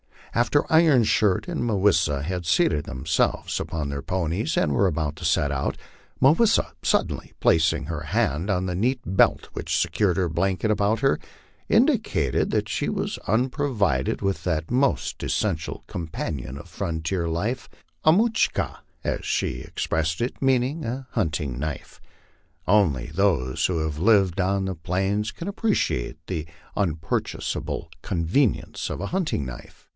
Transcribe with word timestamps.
After 0.33 0.63
Iron 0.71 1.03
Shirt 1.03 1.47
and 1.49 1.63
Mah 1.63 1.75
wis 1.75 1.99
sa 1.99 2.21
had 2.21 2.43
seatod 2.43 2.85
themselves 2.85 3.59
upon 3.59 3.89
their 3.89 4.01
ponies 4.01 4.55
and 4.57 4.71
were 4.71 4.87
about 4.87 5.17
to 5.17 5.25
set 5.25 5.51
out, 5.51 5.77
Mah 6.21 6.31
wis 6.31 6.53
sa, 6.53 6.71
suddenly 6.81 7.33
placing 7.41 7.83
her 7.85 7.99
hand 8.03 8.49
on 8.49 8.65
the 8.65 8.73
neat 8.73 9.01
belt 9.05 9.49
which 9.51 9.77
secured 9.77 10.15
her 10.15 10.29
blanket 10.29 10.71
about 10.71 11.01
her, 11.01 11.19
indicated 11.67 12.49
that 12.49 12.69
she 12.69 12.87
was 12.87 13.17
unprovided 13.27 14.21
with 14.21 14.45
that 14.45 14.71
most 14.71 15.21
essential 15.21 15.83
companion 15.85 16.57
of 16.57 16.69
frontier 16.69 17.27
life, 17.27 17.67
a 18.05 18.11
mutcli 18.13 18.53
ka, 18.53 18.83
as 19.03 19.25
she 19.25 19.61
ex 19.63 19.85
pressed 19.85 20.21
it, 20.21 20.41
meaning 20.41 20.85
a 20.85 21.07
hunting 21.11 21.59
knife. 21.59 21.99
Only 22.65 23.07
those 23.13 23.65
who 23.65 23.79
have 23.79 23.99
lived 23.99 24.39
on 24.39 24.65
the 24.65 24.75
plains 24.75 25.31
can 25.31 25.49
appreciate 25.49 26.17
the 26.27 26.47
unpurchasable 26.77 27.89
convenience 28.01 28.89
of 28.89 29.01
a 29.01 29.07
hunting 29.07 29.45
knife. 29.45 29.89